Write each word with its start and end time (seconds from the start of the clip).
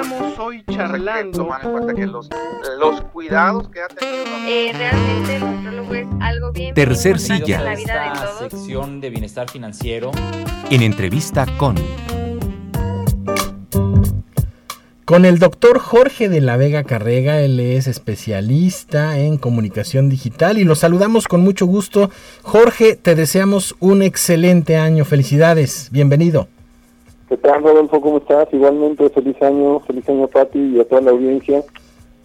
Estamos 0.00 0.38
hoy 0.38 0.64
charlando. 0.70 1.38
Tomar 1.38 1.64
en 1.64 1.72
cuenta 1.72 1.94
que 1.94 2.06
los, 2.06 2.28
los 2.78 3.00
cuidados 3.12 3.68
que 3.68 3.82
ha 3.82 3.88
tenido. 3.88 4.24
Eh, 4.46 4.72
realmente 4.72 5.36
el 5.36 5.56
nutrólogo 5.56 5.94
es 5.94 6.06
algo 6.20 6.52
bien. 6.52 6.74
Tercer 6.74 7.18
silla. 7.18 7.58
En 7.58 7.64
la 7.64 7.74
vida 7.74 8.02
de 8.04 8.20
todos. 8.20 8.38
sección 8.38 9.00
de 9.00 9.10
bienestar 9.10 9.50
financiero. 9.50 10.12
En 10.70 10.82
entrevista 10.82 11.46
con. 11.56 11.74
Con 15.04 15.24
el 15.24 15.40
doctor 15.40 15.80
Jorge 15.80 16.28
de 16.28 16.42
la 16.42 16.56
Vega 16.56 16.84
Carrega, 16.84 17.40
él 17.40 17.58
es 17.58 17.88
especialista 17.88 19.18
en 19.18 19.36
comunicación 19.36 20.10
digital 20.10 20.58
y 20.58 20.64
lo 20.64 20.76
saludamos 20.76 21.26
con 21.26 21.40
mucho 21.40 21.66
gusto. 21.66 22.10
Jorge, 22.42 22.94
te 22.94 23.16
deseamos 23.16 23.74
un 23.80 24.02
excelente 24.02 24.76
año, 24.76 25.04
felicidades, 25.04 25.88
bienvenido. 25.90 26.46
¿Qué 27.28 27.36
tal, 27.36 27.62
Rodolfo? 27.62 28.00
¿Cómo 28.00 28.18
estás? 28.18 28.48
Igualmente, 28.52 29.10
feliz 29.10 29.36
año, 29.42 29.80
feliz 29.80 30.08
año 30.08 30.24
a 30.24 30.28
Pati 30.28 30.58
y 30.58 30.80
a 30.80 30.88
toda 30.88 31.02
la 31.02 31.10
audiencia. 31.10 31.62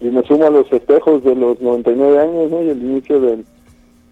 Y 0.00 0.06
me 0.06 0.22
sumo 0.22 0.46
a 0.46 0.50
los 0.50 0.68
festejos 0.68 1.22
de 1.24 1.34
los 1.34 1.60
99 1.60 2.18
años 2.18 2.50
¿no? 2.50 2.62
y 2.62 2.70
el 2.70 2.82
inicio 2.82 3.20
del, 3.20 3.44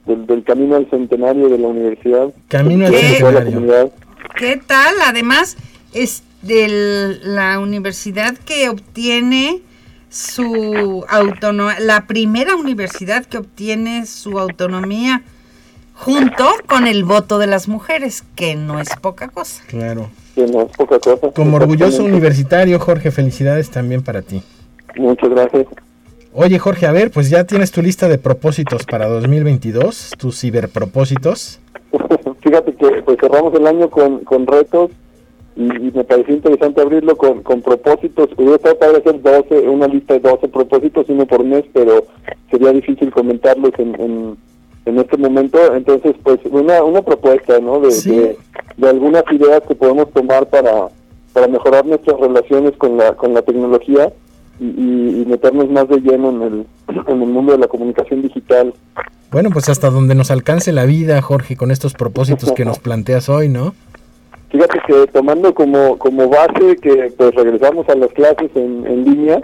del, 0.06 0.44
camino 0.44 0.76
al 0.76 0.88
centenario 0.90 1.48
de 1.48 1.58
la 1.58 1.68
universidad. 1.68 2.32
Camino 2.48 2.86
al 2.86 2.94
centenario. 2.94 3.90
¿Qué 4.36 4.60
tal? 4.66 4.94
Además, 5.06 5.56
es 5.94 6.24
de 6.42 7.18
la 7.22 7.58
universidad 7.58 8.36
que 8.36 8.68
obtiene 8.68 9.62
su 10.10 11.06
autonomía, 11.08 11.80
la 11.80 12.06
primera 12.06 12.54
universidad 12.54 13.24
que 13.24 13.38
obtiene 13.38 14.04
su 14.04 14.38
autonomía 14.38 15.22
junto 15.94 16.46
con 16.66 16.86
el 16.86 17.04
voto 17.04 17.38
de 17.38 17.46
las 17.46 17.66
mujeres, 17.66 18.24
que 18.34 18.56
no 18.56 18.78
es 18.78 18.90
poca 19.00 19.28
cosa. 19.28 19.62
Claro. 19.68 20.10
Que 20.34 20.46
no 20.46 20.62
es 20.62 20.76
poca 20.76 20.98
cosa. 20.98 21.30
Como 21.32 21.56
orgulloso 21.56 22.04
universitario, 22.04 22.78
Jorge, 22.78 23.10
felicidades 23.10 23.70
también 23.70 24.02
para 24.02 24.22
ti. 24.22 24.42
Muchas 24.96 25.30
gracias. 25.30 25.66
Oye, 26.34 26.58
Jorge, 26.58 26.86
a 26.86 26.92
ver, 26.92 27.10
pues 27.10 27.28
ya 27.28 27.44
tienes 27.44 27.72
tu 27.72 27.82
lista 27.82 28.08
de 28.08 28.16
propósitos 28.16 28.86
para 28.86 29.06
2022, 29.06 30.12
tus 30.18 30.40
ciberpropósitos. 30.40 31.60
Fíjate 32.40 32.72
que 32.74 33.02
pues 33.02 33.18
cerramos 33.20 33.54
el 33.54 33.66
año 33.66 33.90
con, 33.90 34.20
con 34.24 34.46
retos 34.46 34.90
y, 35.56 35.62
me 35.62 36.04
pareció 36.04 36.34
interesante 36.34 36.80
abrirlo 36.80 37.16
con, 37.16 37.42
con 37.42 37.60
propósitos. 37.60 38.30
Hubiera 38.36 38.56
estado 38.56 38.78
para 38.78 38.98
hacer 38.98 39.20
12, 39.20 39.68
una 39.68 39.86
lista 39.86 40.14
de 40.14 40.20
12 40.20 40.48
propósitos, 40.48 41.06
uno 41.08 41.26
por 41.26 41.44
mes, 41.44 41.64
pero 41.72 42.06
sería 42.50 42.72
difícil 42.72 43.10
comentarlos 43.10 43.72
en, 43.78 44.00
en, 44.00 44.36
este 44.86 45.16
momento. 45.16 45.74
Entonces, 45.74 46.14
pues 46.22 46.40
una, 46.50 46.82
una 46.82 47.02
propuesta, 47.02 47.58
¿no? 47.60 47.80
De, 47.80 48.36
de, 48.76 48.88
algunas 48.88 49.24
ideas 49.30 49.62
que 49.66 49.74
podemos 49.74 50.10
tomar 50.12 50.46
para, 50.48 50.88
para 51.32 51.48
mejorar 51.48 51.86
nuestras 51.86 52.18
relaciones 52.18 52.72
con 52.76 52.96
la, 52.96 53.14
con 53.14 53.34
la 53.34 53.42
tecnología 53.42 54.12
y, 54.60 54.64
y, 54.64 55.24
meternos 55.26 55.70
más 55.70 55.88
de 55.88 56.00
lleno 56.00 56.30
en 56.30 56.42
el, 56.42 56.66
en 57.06 57.22
el 57.22 57.28
mundo 57.28 57.52
de 57.52 57.58
la 57.58 57.68
comunicación 57.68 58.22
digital. 58.22 58.74
Bueno, 59.30 59.50
pues 59.50 59.68
hasta 59.68 59.88
donde 59.88 60.14
nos 60.14 60.30
alcance 60.30 60.72
la 60.72 60.84
vida, 60.84 61.22
Jorge, 61.22 61.56
con 61.56 61.70
estos 61.70 61.94
propósitos 61.94 62.52
que 62.52 62.64
nos 62.64 62.78
planteas 62.80 63.28
hoy, 63.28 63.48
¿no? 63.48 63.74
Fíjate 64.50 64.80
que 64.86 65.06
tomando 65.06 65.54
como, 65.54 65.96
como 65.96 66.28
base 66.28 66.76
que 66.76 67.10
pues 67.16 67.34
regresamos 67.34 67.88
a 67.88 67.94
las 67.94 68.12
clases 68.12 68.50
en, 68.54 68.86
en 68.86 69.04
línea, 69.04 69.40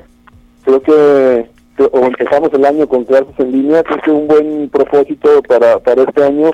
creo 0.64 0.82
que, 0.82 1.46
o 1.78 2.04
empezamos 2.04 2.52
el 2.52 2.64
año 2.64 2.88
con 2.88 3.04
clases 3.04 3.38
en 3.38 3.52
línea, 3.52 3.82
creo 3.82 4.00
que 4.02 4.10
un 4.10 4.26
buen 4.26 4.68
propósito 4.68 5.42
para, 5.46 5.78
para 5.78 6.02
este 6.02 6.24
año 6.24 6.50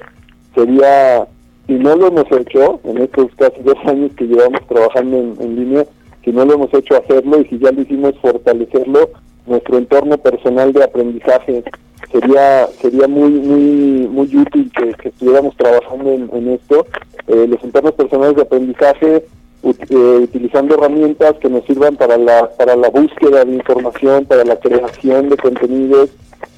sería, 0.55 1.27
si 1.67 1.75
no 1.75 1.97
lo 1.97 2.09
hemos 2.09 2.31
hecho, 2.33 2.81
en 2.85 2.99
estos 2.99 3.31
casi 3.37 3.63
dos 3.63 3.77
años 3.87 4.13
que 4.17 4.27
llevamos 4.27 4.61
trabajando 4.69 5.17
en, 5.17 5.37
en 5.41 5.57
línea, 5.57 5.87
si 6.25 6.33
no 6.33 6.45
lo 6.45 6.55
hemos 6.55 6.73
hecho 6.75 6.97
hacerlo 6.97 7.41
y 7.41 7.45
si 7.47 7.59
ya 7.59 7.71
lo 7.73 7.83
hicimos 7.83 8.15
fortalecerlo, 8.21 9.11
nuestro 9.47 9.79
entorno 9.79 10.17
personal 10.19 10.73
de 10.73 10.85
aprendizaje 10.85 11.63
sería 12.11 12.67
sería 12.81 13.09
muy 13.09 13.31
muy 13.31 14.09
muy 14.09 14.37
útil 14.37 14.71
que, 14.73 15.09
estuviéramos 15.09 15.57
trabajando 15.57 16.13
en, 16.13 16.49
esto. 16.49 16.87
Eh, 17.27 17.47
los 17.49 17.63
entornos 17.63 17.93
personales 17.93 18.37
de 18.37 18.43
aprendizaje 18.43 19.25
utilizando 19.65 20.75
herramientas 20.75 21.37
que 21.41 21.49
nos 21.49 21.65
sirvan 21.65 21.97
para 21.97 22.19
la 22.19 22.51
para 22.51 22.77
la 22.77 22.91
búsqueda 22.91 23.45
de 23.45 23.55
información 23.55 24.27
para 24.27 24.45
la 24.45 24.57
creación 24.57 25.31
de 25.31 25.37
contenidos 25.39 26.11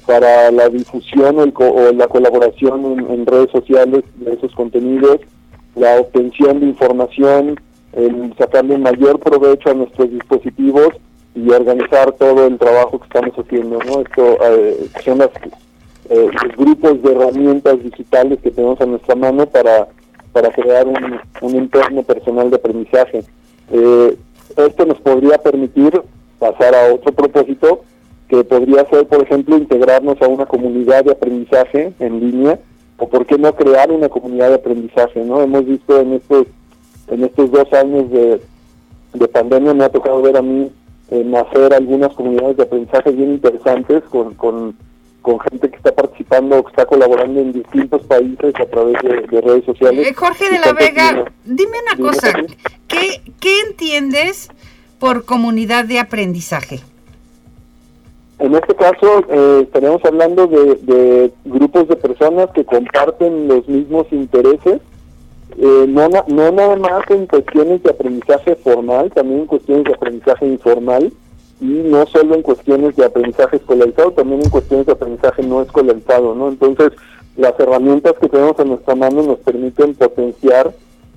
para 0.05 0.51
la 0.51 0.67
difusión 0.67 1.53
o, 1.55 1.91
la 1.93 2.07
colaboración 2.07 3.07
en, 3.09 3.25
redes 3.25 3.49
sociales 3.51 4.03
de 4.17 4.33
esos 4.33 4.53
contenidos 4.53 5.19
la 5.75 6.01
obtención 6.01 6.59
de 6.59 6.65
información 6.67 7.59
el 7.93 8.33
sacarle 8.37 8.77
mayor 8.77 9.19
provecho 9.19 9.71
a 9.71 9.73
nuestros 9.73 10.11
dispositivos 10.11 10.89
y 11.33 11.49
organizar 11.49 12.11
todo 12.13 12.47
el 12.47 12.57
trabajo 12.57 12.99
que 12.99 13.05
estamos 13.05 13.35
haciendo, 13.37 13.79
¿no? 13.79 14.01
Esto 14.01 14.37
eh, 14.43 14.89
son 15.03 15.21
eh, 15.21 15.27
los 16.09 16.55
grupos 16.55 17.01
de 17.03 17.11
herramientas 17.11 17.83
digitales 17.83 18.39
que 18.41 18.51
tenemos 18.51 18.79
a 18.81 18.85
nuestra 18.85 19.15
mano 19.15 19.45
para, 19.45 19.87
para 20.31 20.51
crear 20.51 20.87
un, 20.87 21.19
un 21.41 21.55
entorno 21.55 22.03
personal 22.03 22.49
de 22.49 22.57
aprendizaje. 22.57 23.23
Eh, 23.71 24.17
esto 24.55 24.85
nos 24.85 24.99
podría 25.01 25.37
permitir 25.37 26.01
pasar 26.39 26.75
a 26.75 26.93
otro 26.93 27.11
propósito 27.11 27.81
que 28.27 28.43
podría 28.43 28.85
ser, 28.89 29.07
por 29.07 29.23
ejemplo, 29.23 29.57
integrarnos 29.57 30.21
a 30.21 30.27
una 30.27 30.45
comunidad 30.45 31.05
de 31.05 31.11
aprendizaje 31.11 31.93
en 31.99 32.19
línea 32.19 32.59
o 32.97 33.07
por 33.07 33.25
qué 33.25 33.37
no 33.37 33.55
crear 33.55 33.91
una 33.91 34.09
comunidad 34.09 34.49
de 34.49 34.55
aprendizaje, 34.55 35.23
¿no? 35.23 35.41
Hemos 35.41 35.65
visto 35.65 35.99
en 35.99 36.13
estos 36.13 36.47
en 37.07 37.23
estos 37.23 37.51
dos 37.51 37.71
años 37.73 38.11
de, 38.11 38.41
de 39.13 39.27
pandemia 39.29 39.73
me 39.73 39.85
ha 39.85 39.89
tocado 39.89 40.21
ver 40.21 40.35
a 40.35 40.41
mí 40.41 40.69
nacer 41.09 41.73
algunas 41.73 42.13
comunidades 42.13 42.57
de 42.57 42.63
aprendizaje 42.63 43.11
bien 43.11 43.31
interesantes 43.31 44.03
con, 44.09 44.33
con, 44.33 44.75
gente 45.39 45.69
que 45.69 45.75
está 45.75 45.93
participando, 45.93 46.63
que 46.63 46.69
está 46.69 46.85
colaborando 46.85 47.39
en 47.39 47.51
distintos 47.51 48.01
países 48.03 48.55
a 48.55 48.65
través 48.65 48.95
de, 49.01 49.41
redes 49.41 49.65
sociales. 49.65 50.07
Eh, 50.07 50.13
Jorge 50.13 50.49
de 50.49 50.59
la 50.59 50.73
Vega, 50.73 51.25
dime 51.43 51.77
una 51.91 52.09
cosa, 52.09 52.33
¿qué, 52.87 53.21
¿qué 53.39 53.61
entiendes 53.67 54.49
por 54.99 55.25
comunidad 55.25 55.85
de 55.85 55.99
aprendizaje? 55.99 56.79
En 58.39 58.55
este 58.55 58.75
caso 58.75 59.25
eh, 59.29 59.61
estaríamos 59.63 60.03
hablando 60.05 60.47
de, 60.47 60.75
de, 60.75 61.33
grupos 61.45 61.87
de 61.87 61.95
personas 61.95 62.49
que 62.53 62.63
comparten 62.63 63.47
los 63.47 63.67
mismos 63.67 64.05
intereses 64.11 64.79
eh, 65.57 65.85
no, 65.87 66.07
no 66.09 66.51
nada 66.51 66.75
más 66.75 67.09
en 67.09 67.25
cuestiones 67.25 67.81
de 67.81 67.89
aprendizaje 67.89 68.55
formal, 68.57 69.11
también 69.11 69.41
en 69.41 69.45
cuestiones 69.47 69.85
de 69.85 69.93
aprendizaje 69.93 70.45
informal 70.45 71.11
y 71.59 71.65
no 71.65 72.05
solo 72.07 72.35
en 72.35 72.41
cuestiones 72.41 72.95
de 72.95 73.05
aprendizaje 73.05 73.57
escolarizado, 73.57 74.11
también 74.11 74.41
en 74.43 74.49
cuestiones 74.49 74.85
de 74.85 74.91
aprendizaje 74.91 75.43
no 75.43 75.61
escolarizado, 75.61 76.35
¿no? 76.35 76.49
Entonces, 76.49 76.91
las 77.35 77.59
herramientas 77.59 78.13
que 78.19 78.29
tenemos 78.29 78.59
en 78.59 78.69
nuestra 78.69 78.95
mano 78.95 79.23
nos 79.23 79.39
permiten 79.39 79.95
potenciar, 79.95 80.73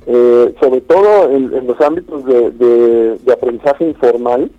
eh, 0.07 0.55
sobre 0.61 0.81
todo 0.83 1.31
en, 1.31 1.67
los 1.67 1.81
ámbitos 1.81 2.25
de, 2.25 3.33
aprendizaje 3.33 3.85
informal, 3.85 4.51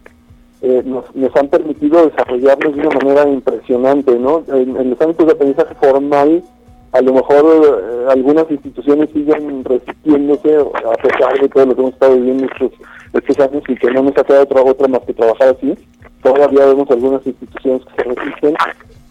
eh, 0.62 0.84
nos, 0.86 1.36
han 1.36 1.47
permitido 1.47 2.06
desarrollarnos 2.06 2.75
de 2.75 2.81
una 2.81 3.00
manera 3.00 3.28
impresionante, 3.28 4.18
¿no? 4.19 4.44
En, 4.50 4.78
en 4.78 4.92
los 4.92 5.02
ámbitos 5.02 5.25
de 5.25 5.34
aprendizaje 5.34 5.75
formal, 5.75 6.44
a 6.92 7.02
lo 7.02 7.13
mejor 7.13 7.46
eh, 7.46 8.06
algunas 8.09 8.50
instituciones 8.52 9.09
siguen 9.12 9.63
resistiéndose 9.63 10.58
a 10.58 10.94
pesar 11.02 11.40
de 11.40 11.50
todo 11.50 11.66
lo 11.66 11.75
que 11.75 11.81
hemos 11.81 11.94
estado 11.94 12.16
viviendo 12.16 12.46
estos, 12.46 12.72
estos 13.13 13.39
años 13.39 13.63
y 13.67 13.75
que 13.75 13.91
no 13.91 14.03
nos 14.03 14.17
ha 14.17 14.23
quedado 14.23 14.44
otra, 14.44 14.61
otra 14.63 14.88
más 14.88 15.01
que 15.01 15.13
trabajar 15.13 15.49
así. 15.49 15.75
Todavía 16.23 16.66
vemos 16.66 16.89
algunas 16.91 17.25
instituciones 17.25 17.81
que 17.85 18.03
se 18.03 18.09
resisten, 18.09 18.55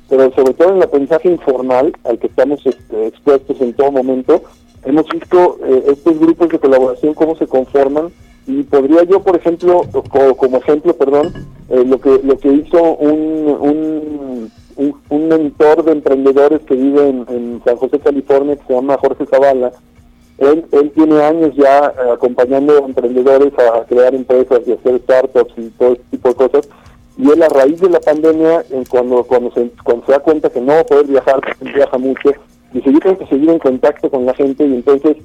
pero 0.08 0.32
sobre 0.32 0.54
todo 0.54 0.70
en 0.70 0.76
el 0.76 0.82
aprendizaje 0.82 1.28
informal 1.28 1.92
al 2.04 2.18
que 2.18 2.28
estamos 2.28 2.64
este, 2.64 3.06
expuestos 3.06 3.60
en 3.60 3.72
todo 3.74 3.90
momento, 3.92 4.42
hemos 4.84 5.06
visto 5.08 5.58
eh, 5.64 5.84
estos 5.88 6.18
grupos 6.18 6.48
de 6.48 6.58
colaboración 6.58 7.14
cómo 7.14 7.36
se 7.36 7.46
conforman 7.46 8.10
y 8.46 8.62
podría 8.62 9.04
yo, 9.04 9.20
por 9.20 9.36
ejemplo, 9.36 9.82
como, 10.36 10.58
ejemplo, 10.58 10.94
perdón, 10.94 11.32
eh, 11.68 11.84
lo 11.84 12.00
que 12.00 12.20
lo 12.24 12.38
que 12.38 12.48
hizo 12.48 12.82
un, 12.96 13.56
un 13.60 14.50
un, 15.08 15.28
mentor 15.28 15.84
de 15.84 15.92
emprendedores 15.92 16.60
que 16.62 16.74
vive 16.74 17.08
en, 17.08 17.62
San 17.64 17.76
José, 17.76 17.98
California, 17.98 18.56
que 18.56 18.66
se 18.66 18.74
llama 18.74 18.98
Jorge 18.98 19.26
Zavala. 19.26 19.72
Él, 20.40 20.64
él 20.72 20.90
tiene 20.92 21.22
años 21.22 21.54
ya 21.54 21.92
eh, 21.96 22.12
acompañando 22.14 22.78
a 22.78 22.86
emprendedores 22.86 23.52
a 23.58 23.84
crear 23.84 24.14
empresas 24.14 24.60
y 24.66 24.72
hacer 24.72 24.98
startups 25.02 25.52
y 25.58 25.68
todo 25.70 25.92
este 25.92 26.04
tipo 26.10 26.28
de 26.30 26.34
cosas. 26.34 26.68
Y 27.18 27.30
él 27.30 27.42
a 27.42 27.48
raíz 27.50 27.78
de 27.78 27.90
la 27.90 28.00
pandemia, 28.00 28.64
cuando, 28.88 29.22
cuando, 29.24 29.52
se, 29.52 29.70
cuando 29.84 30.06
se 30.06 30.12
da 30.12 30.20
cuenta 30.20 30.48
que 30.48 30.60
no 30.62 30.72
va 30.72 30.80
a 30.80 30.84
poder 30.84 31.06
viajar, 31.06 31.40
viaja 31.60 31.98
mucho, 31.98 32.30
dice, 32.72 32.90
yo 32.90 32.98
tengo 33.00 33.18
que 33.18 33.26
seguir 33.26 33.50
en 33.50 33.58
contacto 33.58 34.10
con 34.10 34.24
la 34.24 34.32
gente 34.32 34.64
y 34.64 34.74
entonces 34.74 35.18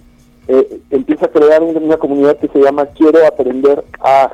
eh, 0.50 0.81
empieza 0.89 1.27
a 1.27 1.29
crear 1.29 1.63
una, 1.63 1.95
comunidad 1.95 2.38
que 2.38 2.50
se 2.50 2.59
llama 2.59 2.85
Quiero 2.88 3.25
Aprender 3.25 3.85
a... 4.01 4.33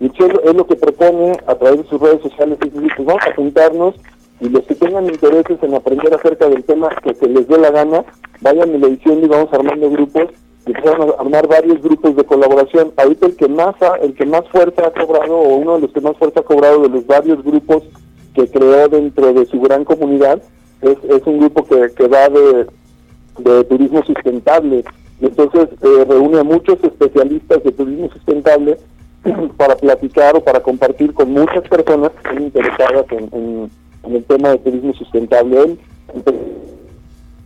Y 0.00 0.06
eso 0.06 0.42
es 0.42 0.54
lo 0.54 0.66
que 0.66 0.76
propone 0.76 1.32
a 1.46 1.54
través 1.54 1.82
de 1.82 1.88
sus 1.88 2.00
redes 2.00 2.22
sociales, 2.22 2.58
y 2.64 2.70
dice, 2.70 2.94
pues 2.96 3.06
vamos 3.06 3.22
a 3.24 3.34
juntarnos 3.34 3.94
y 4.42 4.48
los 4.50 4.64
que 4.64 4.74
tengan 4.74 5.06
intereses 5.06 5.58
en 5.62 5.74
aprender 5.74 6.12
acerca 6.14 6.48
del 6.48 6.64
tema 6.64 6.90
que 7.02 7.14
se 7.14 7.26
les 7.28 7.46
dé 7.48 7.56
la 7.58 7.70
gana, 7.70 8.04
vayan 8.40 8.74
a 8.74 8.78
la 8.78 8.86
edición 8.88 9.22
y 9.24 9.28
vamos 9.28 9.52
armando 9.52 9.88
grupos 9.90 10.28
empezaron 10.64 11.10
a 11.10 11.20
armar 11.20 11.48
varios 11.48 11.82
grupos 11.82 12.14
de 12.14 12.24
colaboración. 12.24 12.92
Ahorita 12.96 13.26
el 13.26 13.34
que 13.36 13.48
más 13.48 13.74
ha- 13.82 13.96
el 13.96 14.14
que 14.14 14.24
más 14.26 14.42
fuerza 14.48 14.86
ha 14.86 14.92
cobrado, 15.06 15.36
o 15.36 15.56
uno 15.56 15.74
de 15.74 15.80
los 15.82 15.92
que 15.92 16.00
más 16.00 16.16
fuerza 16.16 16.38
ha 16.40 16.44
cobrado 16.44 16.82
de 16.82 16.88
los 16.88 17.04
varios 17.06 17.42
grupos 17.42 17.82
que 18.34 18.46
creó 18.48 18.88
dentro 18.88 19.32
de 19.32 19.44
su 19.46 19.60
gran 19.60 19.84
comunidad, 19.84 20.40
es, 20.82 20.96
es 21.08 21.22
un 21.26 21.38
grupo 21.40 21.64
que, 21.66 21.90
que 21.96 22.06
va 22.06 22.28
de, 22.28 22.66
de 23.38 23.64
turismo 23.64 24.04
sustentable. 24.04 24.84
Y 25.20 25.26
entonces 25.26 25.68
eh, 25.82 26.04
reúne 26.08 26.38
a 26.38 26.44
muchos 26.44 26.78
especialistas 26.84 27.62
de 27.64 27.72
turismo 27.72 28.08
sustentable 28.12 28.78
para 29.56 29.74
platicar 29.76 30.36
o 30.36 30.40
para 30.44 30.60
compartir 30.60 31.12
con 31.12 31.32
muchas 31.32 31.62
personas 31.68 32.10
que 32.12 32.28
están 32.28 32.42
interesadas 32.44 33.06
en- 33.10 33.70
en 34.04 34.16
el 34.16 34.24
tema 34.24 34.50
de 34.50 34.58
turismo 34.58 34.92
sustentable. 34.94 35.60
Él 35.62 35.78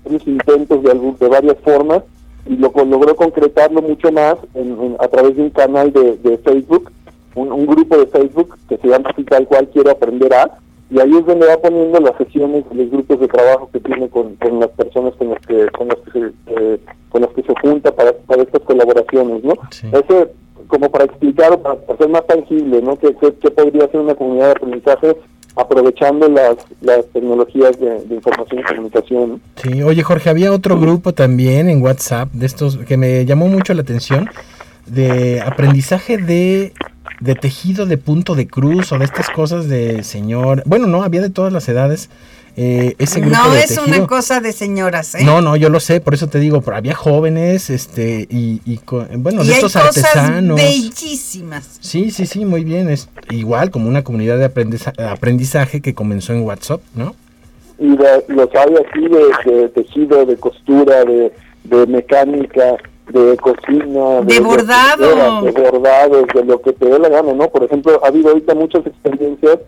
varios 0.04 0.26
intentos 0.26 0.82
de, 0.82 0.90
algún- 0.92 1.16
de 1.18 1.28
varias 1.28 1.56
formas 1.64 2.02
y 2.48 2.56
lo 2.56 2.70
logró 2.84 3.16
concretarlo 3.16 3.82
mucho 3.82 4.12
más 4.12 4.36
en- 4.54 4.80
en- 4.80 4.96
a 5.00 5.08
través 5.08 5.36
de 5.36 5.42
un 5.42 5.50
canal 5.50 5.92
de, 5.92 6.16
de 6.18 6.38
Facebook, 6.38 6.90
un, 7.34 7.50
un 7.52 7.66
grupo 7.66 7.96
de 7.98 8.06
Facebook 8.06 8.56
que 8.68 8.76
se 8.78 8.88
llama 8.88 9.10
así 9.10 9.24
tal 9.24 9.46
cual 9.46 9.68
quiero 9.72 9.90
aprender 9.90 10.32
a 10.34 10.58
y 10.88 11.00
ahí 11.00 11.10
es 11.16 11.26
donde 11.26 11.48
va 11.48 11.56
poniendo 11.56 11.98
las 11.98 12.16
sesiones 12.16 12.64
los 12.72 12.88
grupos 12.90 13.18
de 13.18 13.26
trabajo 13.26 13.68
que 13.72 13.80
tiene 13.80 14.08
con, 14.08 14.36
con 14.36 14.60
las 14.60 14.68
personas 14.70 15.14
con 15.14 15.30
las 15.30 15.44
que 15.44 15.66
con 15.76 15.88
las 15.88 15.96
que 15.98 16.10
se, 16.12 16.32
eh, 16.46 16.78
con 17.08 17.22
las 17.22 17.30
que 17.32 17.42
se 17.42 17.54
junta 17.60 17.90
para, 17.92 18.12
para 18.12 18.42
estas 18.42 18.62
colaboraciones, 18.62 19.42
¿no? 19.42 19.54
Sí. 19.70 19.88
Ese 19.92 20.28
como 20.68 20.88
para 20.90 21.04
explicar 21.04 21.52
o 21.52 21.58
para, 21.60 21.74
para 21.76 21.94
hacer 21.94 22.08
más 22.08 22.24
tangible, 22.28 22.80
¿no? 22.82 22.96
Que, 22.96 23.12
que, 23.16 23.34
que 23.34 23.50
podría 23.50 23.88
ser 23.88 24.00
una 24.00 24.14
comunidad 24.14 24.46
de 24.46 24.52
aprendizaje 24.52 25.16
aprovechando 25.56 26.28
las, 26.28 26.56
las 26.80 27.06
tecnologías 27.12 27.78
de, 27.80 28.04
de 28.04 28.14
información 28.14 28.60
y 28.60 28.62
comunicación. 28.64 29.40
Sí, 29.56 29.82
oye 29.82 30.02
Jorge, 30.02 30.30
había 30.30 30.52
otro 30.52 30.78
grupo 30.78 31.12
también 31.12 31.68
en 31.68 31.82
WhatsApp 31.82 32.30
de 32.32 32.46
estos 32.46 32.76
que 32.78 32.96
me 32.96 33.24
llamó 33.24 33.48
mucho 33.48 33.74
la 33.74 33.82
atención 33.82 34.28
de 34.86 35.40
aprendizaje 35.40 36.18
de, 36.18 36.72
de 37.20 37.34
tejido 37.34 37.86
de 37.86 37.98
punto 37.98 38.34
de 38.34 38.46
cruz 38.46 38.92
o 38.92 38.98
de 38.98 39.04
estas 39.04 39.30
cosas 39.30 39.68
de 39.68 40.04
señor. 40.04 40.62
Bueno, 40.66 40.86
no, 40.86 41.02
había 41.02 41.20
de 41.20 41.30
todas 41.30 41.52
las 41.52 41.68
edades. 41.68 42.10
Eh, 42.56 42.94
ese 42.98 43.20
grupo 43.20 43.36
No 43.36 43.50
de 43.52 43.60
es 43.64 43.76
una 43.78 44.06
cosa 44.06 44.40
de 44.40 44.52
señoras, 44.52 45.14
¿eh? 45.14 45.24
No, 45.24 45.40
no, 45.42 45.56
yo 45.56 45.68
lo 45.68 45.78
sé, 45.78 46.00
por 46.00 46.14
eso 46.14 46.26
te 46.28 46.38
digo, 46.38 46.62
pero 46.62 46.76
había 46.78 46.94
jóvenes, 46.94 47.68
este, 47.68 48.26
y, 48.30 48.60
bueno, 49.18 49.42
y 49.44 49.46
de 49.48 49.52
hay 49.52 49.58
estos 49.60 49.74
cosas 49.74 49.84
artesanos. 50.04 50.56
bellísimas. 50.56 51.78
Sí, 51.80 52.10
sí, 52.10 52.26
sí, 52.26 52.44
muy 52.44 52.64
bien. 52.64 52.88
Es 52.88 53.08
igual 53.30 53.70
como 53.70 53.88
una 53.88 54.02
comunidad 54.04 54.38
de 54.38 54.46
aprendiza- 54.46 54.92
aprendizaje 55.10 55.80
que 55.80 55.94
comenzó 55.94 56.32
en 56.32 56.42
WhatsApp, 56.42 56.80
¿no? 56.94 57.14
Y 57.78 57.88
de- 57.96 58.24
los 58.28 58.48
hay 58.54 58.74
aquí 58.74 59.06
de, 59.06 59.52
de 59.52 59.68
tejido, 59.68 60.24
de 60.24 60.36
costura, 60.36 61.04
de, 61.04 61.32
de 61.64 61.86
mecánica, 61.86 62.76
de 63.12 63.36
cocina, 63.36 64.22
De 64.22 64.40
bordado. 64.40 65.10
costura, 65.10 65.42
de 65.42 65.70
bordados, 65.70 66.24
de 66.34 66.44
lo 66.44 66.60
que 66.62 66.72
te 66.72 66.86
dé 66.86 66.98
la 66.98 67.08
gana, 67.10 67.34
¿no? 67.34 67.48
Por 67.48 67.64
ejemplo, 67.64 68.00
ha 68.02 68.08
habido 68.08 68.30
ahorita 68.30 68.54
muchas 68.54 68.86
experiencias 68.86 69.58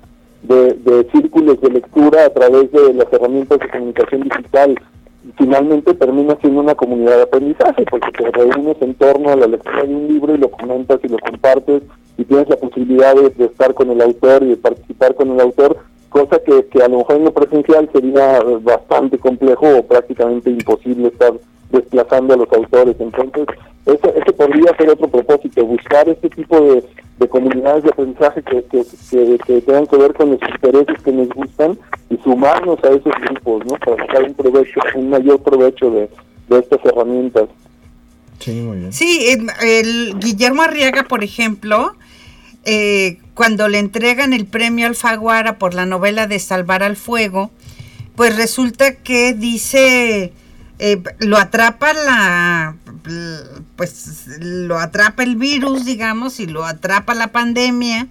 de, 0.43 0.75
de 0.75 1.11
círculos 1.11 1.61
de 1.61 1.71
lectura 1.71 2.27
a 2.27 2.31
través 2.31 2.71
de 2.73 2.95
las 2.95 3.13
herramientas 3.13 3.59
de 3.59 3.69
comunicación 3.69 4.23
digital. 4.23 4.79
Y 5.27 5.33
finalmente 5.33 5.95
termina 5.95 6.37
siendo 6.41 6.61
una 6.61 6.75
comunidad 6.75 7.17
de 7.17 7.23
aprendizaje, 7.23 7.85
porque 7.91 8.11
te 8.13 8.31
reúnes 8.31 8.77
en 8.81 8.95
torno 8.95 9.31
a 9.31 9.37
la 9.37 9.47
lectura 9.47 9.83
de 9.83 9.95
un 9.95 10.09
libro 10.09 10.35
y 10.35 10.39
lo 10.39 10.51
comentas 10.51 11.01
y 11.03 11.09
lo 11.09 11.19
compartes 11.19 11.83
y 12.17 12.25
tienes 12.25 12.49
la 12.49 12.57
posibilidad 12.57 13.15
de, 13.15 13.45
estar 13.45 13.73
con 13.75 13.91
el 13.91 14.03
autor 14.03 14.43
y 14.43 14.49
de 14.49 14.57
participar 14.57 15.15
con 15.15 15.31
el 15.31 15.41
autor, 15.41 15.79
cosa 16.09 16.41
que, 16.45 16.67
que 16.67 16.83
a 16.83 16.89
lo 16.89 16.99
mejor 16.99 17.17
en 17.17 17.25
lo 17.25 17.33
presencial 17.33 17.89
sería 17.93 18.41
bastante 18.61 19.19
complejo 19.19 19.79
o 19.79 19.83
prácticamente 19.85 20.51
imposible 20.51 21.09
estar 21.09 21.33
desplazando 21.71 22.35
a 22.35 22.39
los 22.39 22.53
autores. 22.53 22.97
Entonces, 22.99 23.47
ese, 23.87 24.19
ese 24.19 24.33
podría 24.33 24.77
ser 24.77 24.91
otro 24.91 25.07
propósito, 25.09 25.65
buscar 25.65 26.09
este 26.09 26.29
tipo 26.31 26.61
de, 26.61 26.83
de 27.19 27.29
comunidades 27.29 27.85
de 27.85 27.91
aprendizaje 27.91 28.43
que, 28.43 28.65
que, 28.65 28.85
que, 29.11 29.39
que 29.47 29.61
tengan 29.63 29.87
que 29.87 29.97
ver 29.97 30.15
con 30.15 30.31
los 30.31 30.41
intereses 30.41 31.03
que 31.03 31.13
nos 31.13 31.29
gustan 31.31 31.79
y 32.11 32.17
sumarnos 32.19 32.79
a 32.85 32.89
esos 32.89 33.13
grupos, 33.29 33.67
¿no? 33.67 33.75
Para 33.79 33.97
sacar 34.07 34.23
un 34.23 34.35
provecho, 34.35 34.81
un 34.95 35.11
mayor 35.11 35.43
provecho 35.43 35.91
de, 35.91 36.09
de 36.49 36.59
estas 36.59 36.85
herramientas. 36.85 37.49
Sí, 38.39 38.53
muy 38.61 38.79
bien. 38.79 38.93
Sí, 38.93 39.27
el, 39.29 39.51
el 39.69 40.19
Guillermo 40.21 40.63
Arriaga, 40.63 41.05
por 41.05 41.25
ejemplo, 41.25 41.97
eh, 42.65 43.19
cuando 43.35 43.69
le 43.69 43.79
entregan 43.79 44.33
el 44.33 44.47
premio 44.47 44.87
Alfaguara 44.87 45.59
por 45.59 45.75
la 45.75 45.87
novela 45.87 46.27
de 46.27 46.39
Salvar 46.39 46.83
al 46.83 46.97
Fuego, 46.97 47.51
pues 48.15 48.37
resulta 48.37 48.97
que 48.97 49.33
dice, 49.33 50.33
eh, 50.79 51.03
lo 51.19 51.37
atrapa 51.37 51.93
la, 51.93 52.77
pues 53.77 54.27
lo 54.41 54.79
atrapa 54.79 55.23
el 55.23 55.37
virus, 55.37 55.85
digamos, 55.85 56.41
y 56.41 56.47
lo 56.47 56.65
atrapa 56.65 57.15
la 57.15 57.33
pandemia, 57.33 58.09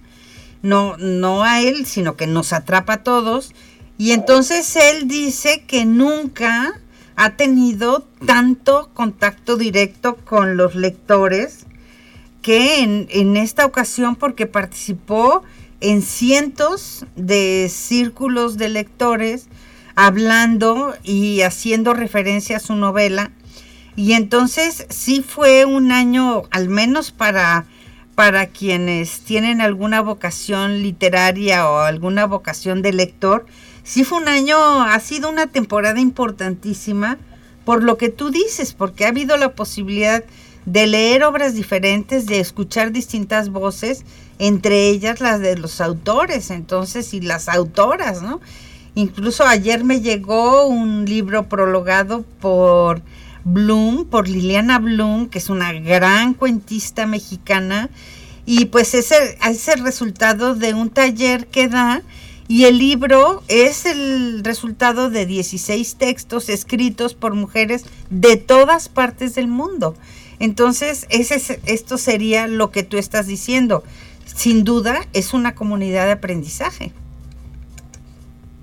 no, 0.62 0.96
no 0.96 1.42
a 1.44 1.60
él, 1.60 1.86
sino 1.86 2.16
que 2.16 2.26
nos 2.26 2.52
atrapa 2.52 2.94
a 2.94 3.02
todos. 3.02 3.52
Y 3.96 4.12
entonces 4.12 4.76
él 4.76 5.08
dice 5.08 5.64
que 5.66 5.84
nunca 5.84 6.80
ha 7.16 7.36
tenido 7.36 8.06
tanto 8.26 8.90
contacto 8.94 9.56
directo 9.56 10.16
con 10.16 10.56
los 10.56 10.74
lectores 10.74 11.66
que 12.42 12.82
en, 12.82 13.08
en 13.10 13.36
esta 13.36 13.66
ocasión 13.66 14.14
porque 14.14 14.46
participó 14.46 15.42
en 15.80 16.02
cientos 16.02 17.06
de 17.16 17.68
círculos 17.72 18.56
de 18.56 18.68
lectores 18.68 19.48
hablando 19.96 20.94
y 21.02 21.42
haciendo 21.42 21.92
referencia 21.92 22.58
a 22.58 22.60
su 22.60 22.76
novela. 22.76 23.32
Y 23.98 24.12
entonces 24.12 24.86
sí 24.90 25.24
fue 25.26 25.64
un 25.64 25.90
año, 25.90 26.44
al 26.52 26.68
menos 26.68 27.10
para, 27.10 27.64
para 28.14 28.46
quienes 28.46 29.22
tienen 29.22 29.60
alguna 29.60 30.02
vocación 30.02 30.82
literaria 30.82 31.68
o 31.68 31.80
alguna 31.80 32.24
vocación 32.24 32.80
de 32.80 32.92
lector, 32.92 33.44
sí 33.82 34.04
fue 34.04 34.18
un 34.18 34.28
año, 34.28 34.56
ha 34.84 35.00
sido 35.00 35.28
una 35.28 35.48
temporada 35.48 35.98
importantísima 35.98 37.18
por 37.64 37.82
lo 37.82 37.98
que 37.98 38.08
tú 38.08 38.30
dices, 38.30 38.72
porque 38.72 39.04
ha 39.04 39.08
habido 39.08 39.36
la 39.36 39.56
posibilidad 39.56 40.22
de 40.64 40.86
leer 40.86 41.24
obras 41.24 41.54
diferentes, 41.54 42.26
de 42.26 42.38
escuchar 42.38 42.92
distintas 42.92 43.48
voces, 43.48 44.04
entre 44.38 44.90
ellas 44.90 45.20
las 45.20 45.40
de 45.40 45.58
los 45.58 45.80
autores, 45.80 46.52
entonces, 46.52 47.12
y 47.14 47.20
las 47.20 47.48
autoras, 47.48 48.22
¿no? 48.22 48.40
Incluso 48.94 49.44
ayer 49.44 49.82
me 49.82 50.00
llegó 50.00 50.68
un 50.68 51.04
libro 51.04 51.48
prologado 51.48 52.22
por 52.40 53.02
Bloom, 53.44 54.04
por 54.06 54.28
Liliana 54.28 54.78
Bloom, 54.78 55.28
que 55.28 55.38
es 55.38 55.48
una 55.50 55.72
gran 55.72 56.34
cuentista 56.34 57.06
mexicana, 57.06 57.90
y 58.46 58.66
pues 58.66 58.94
ese 58.94 59.38
es 59.48 59.68
el 59.68 59.82
resultado 59.82 60.54
de 60.54 60.74
un 60.74 60.90
taller 60.90 61.46
que 61.46 61.68
da, 61.68 62.02
y 62.48 62.64
el 62.64 62.78
libro 62.78 63.42
es 63.48 63.84
el 63.84 64.42
resultado 64.42 65.10
de 65.10 65.26
16 65.26 65.96
textos 65.96 66.48
escritos 66.48 67.14
por 67.14 67.34
mujeres 67.34 67.84
de 68.08 68.36
todas 68.36 68.88
partes 68.88 69.34
del 69.34 69.48
mundo. 69.48 69.94
Entonces, 70.38 71.06
ese 71.10 71.34
es- 71.34 71.58
esto 71.66 71.98
sería 71.98 72.48
lo 72.48 72.70
que 72.70 72.82
tú 72.84 72.96
estás 72.96 73.26
diciendo. 73.26 73.82
Sin 74.24 74.64
duda, 74.64 75.00
es 75.12 75.34
una 75.34 75.54
comunidad 75.54 76.06
de 76.06 76.12
aprendizaje. 76.12 76.92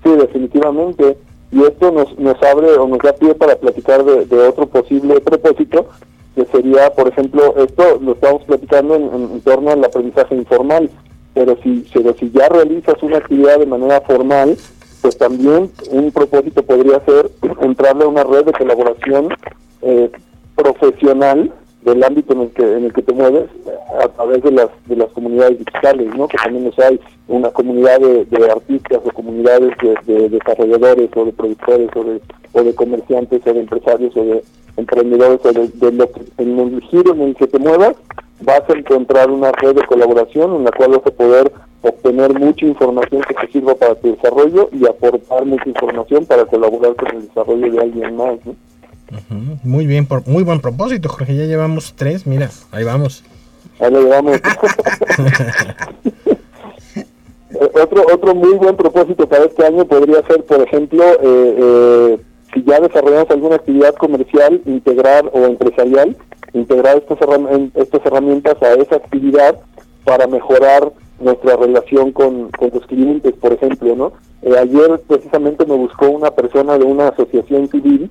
Sí, 0.02 0.10
definitivamente. 0.10 1.18
Y 1.52 1.62
esto 1.62 1.92
nos, 1.92 2.18
nos 2.18 2.42
abre 2.42 2.72
o 2.72 2.86
nos 2.86 2.98
da 2.98 3.12
pie 3.12 3.34
para 3.34 3.56
platicar 3.56 4.04
de, 4.04 4.38
otro 4.38 4.66
posible 4.66 5.20
propósito, 5.20 5.86
que 6.34 6.44
sería, 6.46 6.90
por 6.90 7.08
ejemplo, 7.08 7.54
esto 7.56 7.98
lo 8.00 8.12
estamos 8.12 8.44
platicando 8.44 8.96
en, 8.96 9.40
torno 9.40 9.70
al 9.70 9.84
aprendizaje 9.84 10.34
informal, 10.34 10.90
pero 11.34 11.56
si, 11.62 11.86
pero 11.92 12.14
si 12.14 12.30
ya 12.30 12.48
realizas 12.48 13.02
una 13.02 13.18
actividad 13.18 13.58
de 13.58 13.66
manera 13.66 14.00
formal, 14.02 14.56
pues 15.02 15.16
también 15.16 15.70
un 15.90 16.10
propósito 16.10 16.62
podría 16.62 17.00
ser 17.04 17.30
entrarle 17.60 18.04
a 18.04 18.08
una 18.08 18.24
red 18.24 18.44
de 18.44 18.52
colaboración 18.52 19.28
eh, 19.82 20.10
profesional 20.56 21.52
del 21.82 22.02
ámbito 22.02 22.32
en 22.32 22.40
el 22.40 22.50
que 22.50 22.62
en 22.62 22.84
el 22.86 22.92
que 22.92 23.02
te 23.02 23.12
mueves 23.12 23.48
a 24.02 24.08
través 24.08 24.42
de 24.42 24.50
las 24.52 24.68
de 24.86 24.96
las 24.96 25.10
comunidades 25.10 25.58
digitales 25.58 26.14
no 26.16 26.28
que 26.28 26.36
también 26.36 26.64
los 26.64 26.78
hay 26.78 27.00
una 27.28 27.50
comunidad 27.50 28.00
de, 28.00 28.50
artistas 28.50 29.00
o 29.04 29.10
comunidades 29.10 29.72
de, 29.82 30.12
de 30.12 30.28
desarrolladores 30.28 31.10
o 31.14 31.24
de 31.24 31.32
productores 31.32 31.88
o 31.96 32.04
de 32.04 32.20
o 32.52 32.62
de 32.62 32.74
comerciantes 32.74 33.42
o 33.46 33.52
de 33.52 33.60
empresarios 33.60 34.16
o 34.16 34.24
de 34.24 34.44
emprendedores 34.76 35.40
o 35.44 35.52
de, 35.52 35.92
lo 35.92 36.10
que, 36.10 36.22
en 36.38 36.58
el 36.58 36.80
giro 36.82 37.12
en 37.12 37.22
el 37.22 37.34
que 37.36 37.46
te 37.46 37.58
muevas 37.58 37.96
vas 38.40 38.62
a 38.68 38.72
encontrar 38.72 39.30
una 39.30 39.52
red 39.52 39.74
de 39.74 39.86
colaboración 39.86 40.56
en 40.56 40.64
la 40.64 40.70
cual 40.72 40.90
vas 40.90 41.06
a 41.06 41.10
poder 41.10 41.52
obtener 41.82 42.38
mucha 42.38 42.66
información 42.66 43.22
que 43.22 43.34
te 43.34 43.52
sirva 43.52 43.74
para 43.74 43.94
tu 43.94 44.14
desarrollo 44.14 44.68
y 44.72 44.86
aportar 44.86 45.44
mucha 45.44 45.68
información 45.68 46.26
para 46.26 46.44
colaborar 46.44 46.94
con 46.96 47.16
el 47.16 47.28
desarrollo 47.28 47.72
de 47.72 47.80
alguien 47.80 48.16
más 48.16 48.38
¿no? 48.44 48.54
Ujú, 49.08 49.58
Muy 49.62 49.86
bien, 49.86 50.06
por, 50.06 50.26
muy 50.26 50.42
buen 50.42 50.60
propósito, 50.60 51.08
Jorge. 51.08 51.36
Ya 51.36 51.44
llevamos 51.44 51.94
tres, 51.94 52.26
mira, 52.26 52.50
ahí 52.72 52.82
vamos. 52.82 53.22
Ahí 53.80 53.90
lo 53.90 54.00
llevamos. 54.02 54.40
Eh, 57.48 57.70
otro 57.80 58.02
otro 58.12 58.34
muy 58.34 58.54
buen 58.54 58.76
propósito 58.76 59.26
para 59.28 59.44
este 59.44 59.64
año 59.64 59.84
podría 59.86 60.20
ser, 60.26 60.44
por 60.44 60.60
ejemplo, 60.62 61.02
eh, 61.04 61.16
eh, 61.22 62.18
si 62.52 62.64
ya 62.64 62.80
desarrollamos 62.80 63.30
alguna 63.30 63.54
actividad 63.56 63.94
comercial, 63.94 64.60
integrar 64.66 65.30
o 65.32 65.44
empresarial, 65.46 66.16
integrar 66.52 66.96
estas, 66.98 67.18
herram- 67.20 67.70
estas 67.76 68.04
herramientas 68.04 68.60
a 68.62 68.74
esa 68.74 68.96
actividad 68.96 69.56
para 70.04 70.26
mejorar 70.26 70.92
nuestra 71.20 71.56
relación 71.56 72.10
con, 72.12 72.50
con 72.50 72.70
los 72.74 72.84
clientes, 72.86 73.32
por 73.34 73.52
ejemplo, 73.52 73.94
¿no? 73.94 74.12
Eh, 74.42 74.58
ayer 74.58 75.00
precisamente 75.06 75.64
me 75.66 75.76
buscó 75.76 76.08
una 76.10 76.32
persona 76.32 76.76
de 76.76 76.84
una 76.84 77.08
asociación 77.08 77.68
civil 77.68 78.10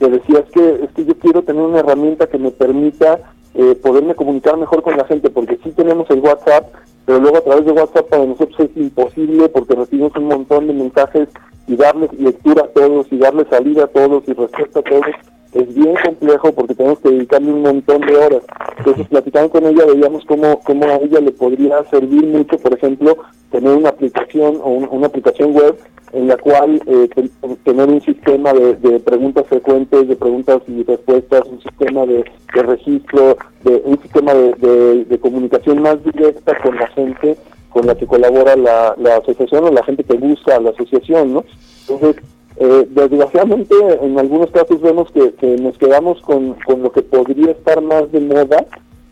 que 0.00 0.08
decía 0.08 0.40
es 0.40 0.50
que 0.52 0.84
es 0.84 0.90
que 0.92 1.04
yo 1.04 1.14
quiero 1.18 1.42
tener 1.42 1.62
una 1.62 1.78
herramienta 1.78 2.26
que 2.26 2.38
me 2.38 2.50
permita 2.50 3.20
eh, 3.54 3.74
poderme 3.82 4.14
comunicar 4.14 4.56
mejor 4.56 4.82
con 4.82 4.96
la 4.96 5.04
gente 5.04 5.28
porque 5.30 5.58
sí 5.62 5.70
tenemos 5.72 6.08
el 6.10 6.20
WhatsApp 6.20 6.72
pero 7.04 7.18
luego 7.18 7.38
a 7.38 7.40
través 7.42 7.64
de 7.66 7.72
WhatsApp 7.72 8.08
para 8.08 8.24
nosotros 8.24 8.60
es 8.60 8.76
imposible 8.76 9.48
porque 9.48 9.74
recibimos 9.74 10.14
un 10.16 10.24
montón 10.28 10.68
de 10.68 10.72
mensajes 10.72 11.28
y 11.66 11.76
darles 11.76 12.12
lectura 12.14 12.64
a 12.64 12.68
todos 12.68 13.06
y 13.10 13.18
darle 13.18 13.44
salida 13.50 13.84
a 13.84 13.88
todos 13.88 14.22
y 14.28 14.32
respuesta 14.32 14.80
a 14.80 14.82
todos 14.82 15.06
es 15.52 15.74
bien 15.74 15.94
complejo 16.02 16.52
porque 16.52 16.74
tenemos 16.74 16.98
que 17.00 17.10
dedicarle 17.10 17.52
un 17.52 17.60
montón 17.60 18.00
de 18.00 18.16
horas. 18.16 18.42
Entonces, 18.78 19.06
platicando 19.08 19.50
con 19.50 19.66
ella, 19.66 19.84
veíamos 19.84 20.24
cómo, 20.24 20.58
cómo 20.60 20.86
a 20.86 20.94
ella 20.96 21.20
le 21.20 21.30
podría 21.32 21.84
servir 21.90 22.24
mucho, 22.24 22.56
por 22.56 22.72
ejemplo, 22.72 23.18
tener 23.50 23.76
una 23.76 23.90
aplicación 23.90 24.58
o 24.62 24.70
un- 24.70 24.88
una 24.90 25.08
aplicación 25.08 25.52
web 25.52 25.76
en 26.12 26.28
la 26.28 26.36
cual 26.36 26.80
eh, 26.86 27.08
ten- 27.14 27.30
tener 27.64 27.88
un 27.88 28.00
sistema 28.02 28.52
de, 28.52 28.76
de 28.76 29.00
preguntas 29.00 29.46
frecuentes, 29.48 30.08
de 30.08 30.16
preguntas 30.16 30.60
y 30.68 30.82
respuestas, 30.82 31.42
un 31.48 31.60
sistema 31.62 32.04
de, 32.06 32.24
de 32.54 32.62
registro, 32.62 33.36
de 33.64 33.82
un 33.84 33.98
sistema 34.02 34.34
de, 34.34 35.04
de- 35.08 35.18
comunicación 35.18 35.80
más 35.82 36.02
directa 36.04 36.56
con 36.62 36.76
la 36.76 36.86
gente 36.88 37.36
con 37.70 37.86
la 37.86 37.94
que 37.94 38.06
colabora 38.06 38.54
la, 38.56 38.94
la 38.98 39.16
asociación 39.16 39.64
o 39.64 39.70
la 39.70 39.82
gente 39.84 40.04
que 40.04 40.18
busca 40.18 40.60
la 40.60 40.70
asociación, 40.70 41.32
¿no? 41.32 41.44
Entonces, 41.88 42.22
eh, 42.58 42.86
desgraciadamente, 42.90 43.74
en 44.02 44.18
algunos 44.18 44.50
casos 44.50 44.78
vemos 44.82 45.10
que, 45.12 45.32
que 45.34 45.56
nos 45.56 45.78
quedamos 45.78 46.20
con, 46.20 46.54
con 46.66 46.82
lo 46.82 46.92
que 46.92 47.00
podría 47.00 47.52
estar 47.52 47.80
más 47.80 48.12
de 48.12 48.20
moda, 48.20 48.66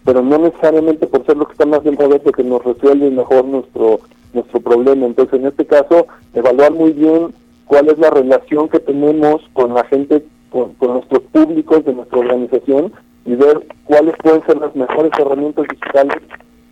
pero 0.05 0.21
no 0.21 0.37
necesariamente 0.37 1.07
por 1.07 1.25
ser 1.25 1.39
lo 1.39 1.47
que 1.47 1.53
está 1.53 1.65
más 1.65 1.83
de 1.85 1.93
moda 1.93 2.17
es 2.17 2.25
lo 2.27 2.33
que 2.33 2.45
nos 2.45 2.63
resuelve 2.63 3.11
mejor 3.11 3.47
nuestro 3.47 4.01
nuestro 4.33 4.61
problema. 4.61 5.07
Entonces, 5.07 5.41
en 5.41 5.47
este 5.47 5.67
caso, 5.67 6.07
evaluar 6.35 6.73
muy 6.73 6.93
bien 6.93 7.35
cuál 7.67 7.89
es 7.89 7.99
la 7.99 8.11
relación 8.11 8.69
que 8.69 8.81
tenemos 8.81 9.43
con 9.53 9.75
la 9.75 9.85
gente, 9.85 10.25
con, 10.51 10.75
nuestros 10.81 11.23
públicos 11.33 11.85
de 11.85 11.95
nuestra 11.95 12.19
organización 12.19 12.93
y 13.25 13.35
ver 13.35 13.67
cuáles 13.85 14.15
pueden 14.23 14.45
ser 14.47 14.57
las 14.59 14.75
mejores 14.75 15.13
herramientas 15.19 15.67
digitales 15.71 16.17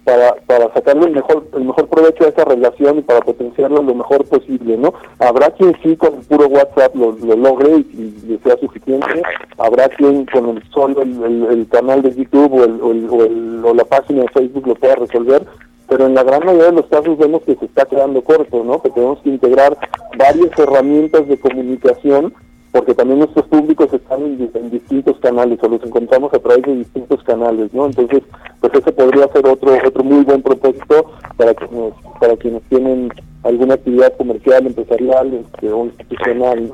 para, 0.04 0.34
para 0.46 0.72
sacarle 0.72 1.04
el 1.06 1.12
mejor 1.12 1.46
el 1.54 1.64
mejor 1.66 1.86
provecho 1.88 2.24
a 2.24 2.28
esa 2.28 2.44
relación 2.46 2.98
y 2.98 3.02
para 3.02 3.20
potenciarlo 3.20 3.82
lo 3.82 3.94
mejor 3.94 4.24
posible, 4.24 4.78
¿no? 4.78 4.94
Habrá 5.18 5.50
quien 5.50 5.76
sí 5.82 5.96
con 5.96 6.14
el 6.14 6.20
puro 6.22 6.46
WhatsApp 6.46 6.96
lo, 6.96 7.12
lo 7.12 7.36
logre 7.36 7.76
y, 7.76 8.16
y 8.26 8.40
sea 8.42 8.56
suficiente, 8.56 9.22
habrá 9.58 9.88
quien 9.90 10.24
con 10.24 10.48
el 10.56 10.62
solo 10.70 11.02
el, 11.02 11.44
el- 11.50 11.68
canal 11.68 12.00
de 12.00 12.14
YouTube 12.14 12.54
o, 12.54 12.64
el, 12.64 12.80
o, 12.80 13.16
o 13.16 13.68
o 13.70 13.74
la 13.74 13.84
página 13.84 14.22
de 14.22 14.28
Facebook 14.28 14.66
lo 14.68 14.74
pueda 14.76 14.94
resolver, 14.94 15.42
pero 15.88 16.06
en 16.06 16.14
la 16.14 16.22
gran 16.22 16.44
mayoría 16.44 16.66
de 16.66 16.72
los 16.72 16.86
casos 16.86 17.16
vemos 17.18 17.42
que 17.42 17.56
se 17.56 17.64
está 17.64 17.84
quedando 17.86 18.22
corto, 18.22 18.62
¿no? 18.64 18.80
Que 18.82 18.90
tenemos 18.90 19.18
que 19.20 19.30
integrar 19.30 19.76
varias 20.18 20.58
herramientas 20.58 21.26
de 21.28 21.38
comunicación 21.38 22.34
porque 22.70 22.94
también 22.94 23.20
nuestros 23.20 23.46
públicos 23.46 23.90
están 23.94 24.22
en, 24.22 24.36
di- 24.38 24.50
en 24.52 24.70
distintos 24.70 25.18
canales 25.20 25.58
o 25.62 25.68
los 25.68 25.82
encontramos 25.82 26.32
a 26.34 26.38
través 26.38 26.62
de 26.64 26.76
distintos 26.76 27.22
canales, 27.24 27.72
¿no? 27.72 27.86
Entonces, 27.86 28.22
pues 28.60 28.74
ese 28.74 28.92
podría 28.92 29.26
ser 29.28 29.46
otro 29.46 29.72
otro 29.86 30.04
muy 30.04 30.22
buen 30.24 30.42
propósito 30.42 31.10
para 31.38 31.54
quienes 31.54 31.94
para 32.20 32.36
quienes 32.36 32.62
tienen 32.64 33.08
alguna 33.44 33.74
actividad 33.74 34.12
comercial, 34.18 34.66
empresarial 34.66 35.32
este, 35.32 35.72
o 35.72 35.86
institucional, 35.86 36.70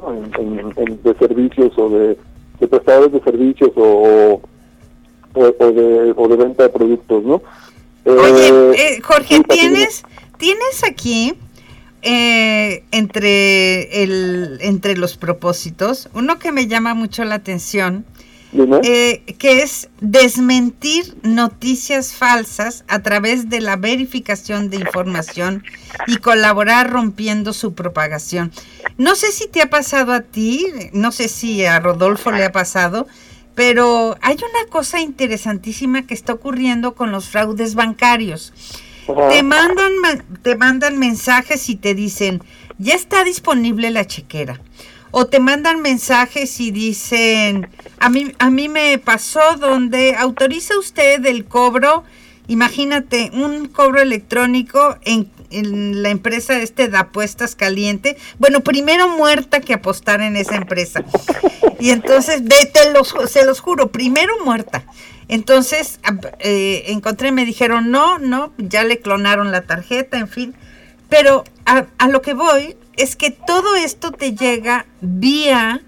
de 1.05 1.15
servicios 1.15 1.79
o 1.79 1.89
de, 1.91 2.19
prestadores 2.69 3.13
de 3.13 3.21
servicios 3.21 3.71
o, 3.77 4.41
o, 5.35 5.41
o 5.59 5.73
de, 5.73 6.15
o 6.17 6.29
de 6.29 6.37
venta 6.37 6.63
de 6.65 6.69
productos, 6.71 7.23
¿no? 7.23 7.43
Oye, 8.05 8.49
Eh, 8.49 8.73
eh, 8.77 9.01
Jorge, 9.03 9.41
tienes, 9.49 10.03
tienes 10.39 10.85
aquí 10.85 11.35
eh, 12.03 12.85
entre 12.91 14.03
el, 14.03 14.59
entre 14.61 14.97
los 14.97 15.17
propósitos 15.17 16.11
uno 16.13 16.39
que 16.39 16.53
me 16.53 16.67
llama 16.67 16.93
mucho 16.93 17.25
la 17.25 17.37
atención, 17.37 18.05
eh, 18.85 19.23
que 19.39 19.63
es 19.63 19.89
desmentir 20.01 21.17
noticias 21.23 22.13
falsas 22.13 22.85
a 22.89 23.03
través 23.03 23.49
de 23.49 23.61
la 23.61 23.77
verificación 23.77 24.71
de 24.71 24.77
información 24.77 25.65
y 26.07 26.19
colaborar 26.19 26.91
rompiendo 26.91 27.53
su 27.53 27.75
propagación. 27.75 28.53
No 28.97 29.17
sé 29.17 29.33
si 29.33 29.49
te 29.49 29.63
ha 29.63 29.71
pasado 29.71 30.13
a 30.13 30.21
ti, 30.21 30.67
no 30.93 31.11
sé 31.11 31.29
si 31.29 31.65
a 31.65 31.81
Rodolfo 31.81 32.31
le 32.31 32.45
ha 32.45 32.53
pasado, 32.53 33.09
pero 33.55 34.17
hay 34.21 34.37
una 34.37 34.69
cosa 34.71 35.01
interesantísima 35.01 36.07
que 36.07 36.15
está 36.15 36.33
ocurriendo 36.33 36.95
con 36.95 37.13
los 37.13 37.29
fraudes 37.29 37.75
bancarios. 37.75 38.53
Ajá. 39.09 39.29
Te 39.29 39.43
mandan, 39.43 39.99
ma- 39.99 40.25
te 40.43 40.57
mandan 40.57 40.99
mensajes 40.99 41.69
y 41.69 41.77
te 41.77 41.95
dicen, 41.95 42.43
ya 42.79 42.95
está 42.95 43.23
disponible 43.25 43.91
la 43.91 44.07
chequera. 44.07 44.61
O 45.11 45.27
te 45.27 45.39
mandan 45.39 45.81
mensajes 45.81 46.59
y 46.59 46.73
dicen, 46.73 47.69
a 48.01 48.09
mí, 48.09 48.33
a 48.41 48.51
mí 48.51 48.69
me 48.69 48.99
pasó 48.99 49.41
donde 49.61 50.17
autoriza 50.17 50.77
usted 50.79 51.25
el 51.27 51.45
cobro, 51.45 52.03
imagínate, 52.49 53.31
un 53.33 53.69
cobro 53.69 54.01
electrónico 54.01 54.99
en, 55.05 55.31
en 55.59 56.03
la 56.03 56.11
empresa 56.11 56.59
este 56.61 56.89
de 56.89 56.97
apuestas 56.97 57.55
caliente. 57.55 58.17
Bueno, 58.39 58.61
primero 58.61 59.09
muerta 59.09 59.61
que 59.61 59.75
apostar 59.75 60.21
en 60.21 60.37
esa 60.37 60.57
empresa. 60.57 61.05
Y 61.81 61.91
entonces, 61.91 62.45
de, 62.45 62.71
te 62.73 62.93
los, 62.93 63.15
se 63.29 63.45
los 63.45 63.61
juro, 63.61 63.91
primero 63.91 64.33
muerta. 64.45 64.85
Entonces, 65.29 66.01
eh, 66.39 66.85
encontré, 66.89 67.33
me 67.33 67.45
dijeron, 67.45 67.91
no, 67.91 68.19
no, 68.19 68.53
ya 68.59 68.85
le 68.85 69.01
clonaron 69.01 69.53
la 69.53 69.63
tarjeta, 69.63 70.19
en 70.19 70.29
fin. 70.29 70.55
Pero 71.09 71.45
a, 71.65 71.87
a 71.99 72.09
lo 72.09 72.23
que 72.23 72.35
voy 72.35 72.77
es 72.97 73.17
que 73.17 73.31
todo 73.31 73.77
esto 73.77 74.13
te 74.13 74.35
llega 74.35 74.87
vía 75.01 75.81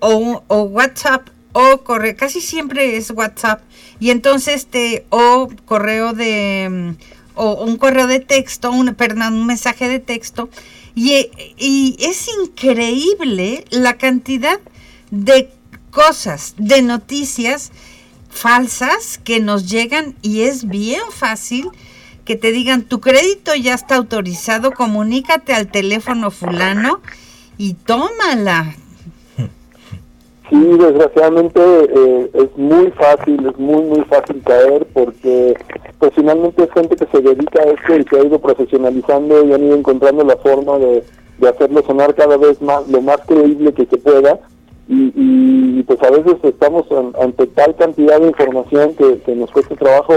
o, 0.00 0.42
o 0.46 0.62
WhatsApp 0.62 1.28
o 1.58 1.82
correo, 1.82 2.14
casi 2.16 2.42
siempre 2.42 2.98
es 2.98 3.10
WhatsApp, 3.10 3.62
y 3.98 4.10
entonces 4.10 4.66
te, 4.66 5.06
o 5.08 5.48
correo 5.64 6.12
de, 6.12 6.68
mm, 6.70 6.90
o 7.36 7.64
un 7.64 7.76
correo 7.76 8.06
de 8.08 8.20
texto, 8.20 8.72
un, 8.72 8.94
perdón, 8.94 9.34
un 9.34 9.46
mensaje 9.46 9.88
de 9.88 10.00
texto, 10.00 10.48
y, 10.94 11.30
y 11.56 11.96
es 12.00 12.28
increíble 12.42 13.64
la 13.70 13.96
cantidad 13.96 14.58
de 15.10 15.50
cosas, 15.90 16.54
de 16.58 16.82
noticias 16.82 17.70
falsas 18.28 19.18
que 19.22 19.40
nos 19.40 19.68
llegan 19.70 20.14
y 20.20 20.42
es 20.42 20.68
bien 20.68 21.00
fácil 21.10 21.70
que 22.26 22.36
te 22.36 22.52
digan 22.52 22.82
tu 22.82 23.00
crédito 23.00 23.54
ya 23.54 23.72
está 23.72 23.96
autorizado, 23.96 24.72
comunícate 24.72 25.54
al 25.54 25.68
teléfono 25.68 26.30
fulano 26.30 27.00
y 27.56 27.74
tómala. 27.74 28.74
Sí, 30.48 30.56
desgraciadamente 30.78 31.60
eh, 31.60 32.30
es 32.34 32.56
muy 32.56 32.92
fácil, 32.92 33.46
es 33.46 33.58
muy, 33.58 33.82
muy 33.82 34.00
fácil 34.04 34.40
caer 34.44 34.86
porque 34.92 35.54
pues 35.98 36.12
finalmente 36.14 36.62
es 36.62 36.70
gente 36.70 36.94
que 36.94 37.06
se 37.06 37.20
dedica 37.20 37.62
a 37.62 37.72
esto 37.72 37.96
y 37.96 38.04
que 38.04 38.16
ha 38.16 38.24
ido 38.24 38.38
profesionalizando 38.38 39.44
y 39.44 39.52
han 39.52 39.64
ido 39.64 39.76
encontrando 39.76 40.22
la 40.24 40.36
forma 40.36 40.78
de, 40.78 41.02
de 41.38 41.48
hacerlo 41.48 41.82
sonar 41.84 42.14
cada 42.14 42.36
vez 42.36 42.62
más, 42.62 42.86
lo 42.88 43.00
más 43.02 43.18
creíble 43.26 43.72
que 43.74 43.86
se 43.86 43.96
pueda. 43.96 44.38
Y, 44.88 45.12
y, 45.16 45.82
pues 45.82 46.00
a 46.00 46.10
veces 46.10 46.36
estamos 46.44 46.84
an- 46.92 47.12
ante 47.20 47.48
tal 47.48 47.74
cantidad 47.74 48.20
de 48.20 48.28
información 48.28 48.94
que, 48.94 49.34
nos 49.34 49.50
cuesta 49.50 49.74
trabajo 49.74 50.14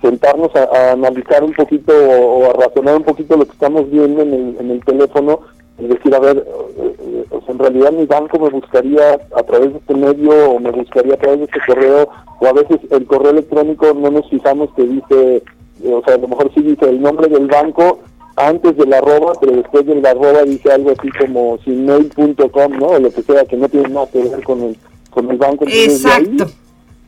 sentarnos 0.00 0.54
a, 0.54 0.92
analizar 0.92 1.42
un 1.42 1.52
poquito 1.52 1.92
o, 1.92 2.48
a 2.48 2.52
razonar 2.52 2.94
un 2.98 3.02
poquito 3.02 3.36
lo 3.36 3.44
que 3.44 3.52
estamos 3.52 3.90
viendo 3.90 4.22
en 4.22 4.70
el 4.70 4.84
teléfono 4.84 5.40
es 5.78 5.88
decir, 5.88 6.14
a 6.14 6.20
ver, 6.20 6.36
eh, 6.38 6.94
eh, 7.00 7.24
en 7.48 7.58
realidad 7.58 7.92
mi 7.92 8.06
banco 8.06 8.38
me 8.38 8.50
buscaría 8.50 9.14
a 9.36 9.42
través 9.42 9.72
de 9.72 9.78
este 9.78 9.94
medio 9.94 10.50
o 10.52 10.60
me 10.60 10.70
buscaría 10.70 11.14
a 11.14 11.18
través 11.18 11.40
de 11.40 11.44
este 11.46 11.60
correo, 11.66 12.08
o 12.40 12.46
a 12.46 12.52
veces 12.52 12.78
el 12.90 13.04
correo 13.06 13.30
electrónico 13.32 13.92
no 13.94 14.10
nos 14.10 14.28
fijamos 14.30 14.70
que 14.76 14.82
dice, 14.84 15.36
eh, 15.82 15.92
o 15.92 16.02
sea, 16.04 16.14
a 16.14 16.18
lo 16.18 16.28
mejor 16.28 16.50
sí 16.54 16.62
dice 16.62 16.88
el 16.88 17.00
nombre 17.02 17.28
del 17.28 17.46
banco 17.48 17.98
antes 18.36 18.76
del 18.76 18.92
arroba, 18.92 19.32
pero 19.40 19.52
después 19.52 19.86
del 19.86 20.04
arroba 20.04 20.42
dice 20.42 20.72
algo 20.72 20.90
así 20.90 21.08
como 21.10 21.58
sinmail.com, 21.64 22.72
¿no? 22.78 22.86
O 22.86 22.98
lo 22.98 23.10
que 23.10 23.22
sea, 23.22 23.44
que 23.44 23.56
no 23.56 23.68
tiene 23.68 23.88
nada 23.88 24.06
que 24.08 24.22
ver 24.22 24.42
con 24.42 24.62
el, 24.62 24.76
con 25.10 25.30
el 25.30 25.36
banco. 25.36 25.64
Entonces, 25.64 26.02
desde 26.02 26.10
ahí- 26.16 26.22
Exacto. 26.36 26.52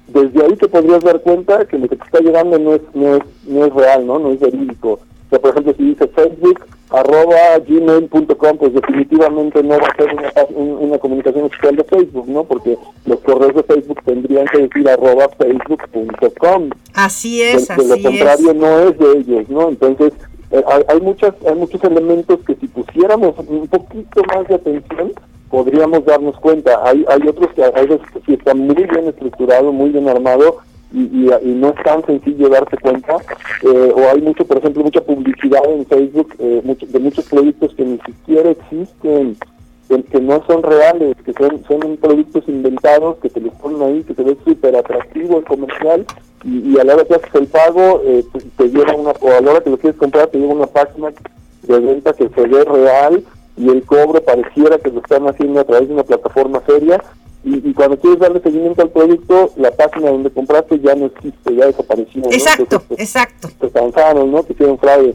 desde 0.08 0.44
ahí 0.44 0.56
te 0.56 0.68
podrías 0.68 1.02
dar 1.02 1.20
cuenta 1.22 1.64
que 1.66 1.78
lo 1.78 1.88
que 1.88 1.96
te 1.96 2.04
está 2.04 2.20
llegando 2.20 2.58
no 2.58 2.74
es, 2.74 2.80
no 2.94 3.16
es, 3.16 3.22
no 3.46 3.64
es 3.66 3.74
real, 3.74 4.06
¿no? 4.06 4.18
No 4.20 4.30
es 4.30 4.40
verídico. 4.40 4.92
O 4.92 5.28
sea, 5.30 5.38
por 5.40 5.50
ejemplo, 5.50 5.74
si 5.76 5.82
dice 5.82 6.06
Facebook, 6.08 6.60
arroba 6.98 7.58
gmail.com, 7.66 8.58
pues 8.58 8.72
definitivamente 8.74 9.62
no 9.62 9.78
va 9.78 9.86
a 9.86 9.96
ser 9.96 10.14
una, 10.14 10.32
un- 10.54 10.84
una 10.88 10.98
comunicación 10.98 11.44
oficial 11.44 11.76
de 11.76 11.84
Facebook, 11.84 12.26
¿no? 12.28 12.44
Porque 12.44 12.76
los 13.04 13.20
correos 13.20 13.54
de 13.54 13.62
Facebook 13.62 13.98
tendrían 14.04 14.46
que 14.46 14.58
decir 14.62 14.88
arroba 14.88 15.28
facebook.com. 15.38 16.70
Así 16.94 17.38
De, 17.38 17.52
es, 17.52 17.68
de 17.68 17.76
lo 17.76 17.94
así 17.94 18.02
contrario 18.02 18.50
es. 18.50 18.56
no 18.56 18.78
es 18.80 18.98
de 18.98 19.12
ellos, 19.18 19.48
¿no? 19.48 19.68
Entonces, 19.68 20.12
eh, 20.50 20.62
hay, 20.66 20.82
hay 20.88 21.00
muchas 21.00 21.34
hay 21.46 21.54
muchos 21.56 21.82
elementos 21.84 22.38
que 22.46 22.54
si 22.56 22.66
pusiéramos 22.68 23.34
un 23.46 23.66
poquito 23.68 24.22
más 24.34 24.46
de 24.48 24.54
atención, 24.54 25.12
podríamos 25.50 26.04
darnos 26.04 26.36
cuenta. 26.40 26.80
Hay, 26.84 27.04
hay 27.08 27.28
otros 27.28 27.50
que 27.54 27.64
a 27.64 27.70
veces 27.70 28.00
sí 28.24 28.34
está 28.34 28.54
muy 28.54 28.74
bien 28.74 29.06
estructurado, 29.08 29.72
muy 29.72 29.90
bien 29.90 30.08
armado 30.08 30.58
y, 30.96 31.28
y, 31.50 31.54
no 31.54 31.68
es 31.68 31.84
tan 31.84 32.04
sencillo 32.06 32.48
darse 32.48 32.76
cuenta. 32.78 33.16
Eh, 33.62 33.92
o 33.94 34.08
hay 34.08 34.22
mucho, 34.22 34.46
por 34.46 34.56
ejemplo, 34.56 34.82
mucha 34.82 35.02
publicidad 35.02 35.62
en 35.70 35.84
Facebook 35.84 36.34
eh, 36.38 36.62
mucho- 36.64 36.86
de 36.86 36.98
muchos 36.98 37.26
productos 37.26 37.74
que 37.74 37.84
ni 37.84 37.98
siquiera 37.98 38.50
existen, 38.50 39.36
que, 40.10 40.20
no 40.20 40.42
son 40.46 40.62
reales, 40.62 41.16
que 41.24 41.32
son, 41.34 41.62
son 41.68 41.96
productos 41.98 42.44
inventados, 42.48 43.18
que 43.18 43.28
te 43.28 43.40
los 43.40 43.54
ponen 43.54 43.82
ahí, 43.82 44.02
que 44.04 44.14
se 44.14 44.22
ve 44.22 44.36
súper 44.44 44.74
atractivo 44.74 45.38
el 45.38 45.44
comercial 45.44 46.04
y, 46.44 46.72
y 46.72 46.78
a 46.80 46.84
la 46.84 46.94
hora 46.94 47.04
que 47.04 47.14
haces 47.14 47.34
el 47.34 47.46
pago, 47.46 48.00
eh, 48.04 48.24
pues, 48.32 48.44
te 48.56 48.68
lleva 48.70 48.94
una, 48.94 49.10
o 49.10 49.28
a 49.30 49.40
la 49.40 49.50
hora 49.50 49.60
que 49.60 49.70
lo 49.70 49.78
quieres 49.78 49.98
comprar, 49.98 50.28
te 50.28 50.38
lleva 50.38 50.54
una 50.54 50.66
página 50.66 51.12
de 51.62 51.78
venta 51.78 52.12
que 52.14 52.28
se 52.28 52.40
ve 52.46 52.64
real 52.64 53.22
y 53.56 53.68
el 53.68 53.82
cobro 53.84 54.20
pareciera 54.22 54.78
que 54.78 54.90
lo 54.90 55.00
están 55.00 55.28
haciendo 55.28 55.60
a 55.60 55.64
través 55.64 55.88
de 55.88 55.94
una 55.94 56.04
plataforma 56.04 56.62
seria 56.66 57.02
y, 57.46 57.70
y 57.70 57.72
cuando 57.74 57.96
quieres 57.98 58.18
darle 58.18 58.40
seguimiento 58.40 58.82
al 58.82 58.90
producto, 58.90 59.50
la 59.56 59.70
página 59.70 60.10
donde 60.10 60.30
compraste 60.30 60.78
ya 60.80 60.94
no 60.94 61.06
existe, 61.06 61.54
ya 61.54 61.66
desapareció. 61.66 62.20
¿no? 62.22 62.30
Exacto, 62.30 62.62
Entonces, 62.64 62.88
pues, 62.88 63.00
exacto. 63.00 63.48
se 63.60 63.70
cansaron, 63.70 64.30
¿no? 64.32 64.42
Que 64.44 64.52
hicieron 64.52 64.78
fraude. 64.78 65.14